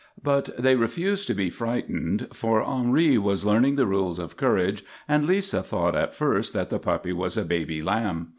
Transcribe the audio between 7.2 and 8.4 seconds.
a baby lamb.